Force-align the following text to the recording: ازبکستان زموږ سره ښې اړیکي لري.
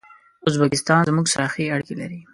ازبکستان 0.47 1.01
زموږ 1.09 1.25
سره 1.33 1.47
ښې 1.53 1.71
اړیکي 1.73 1.95
لري. 2.01 2.19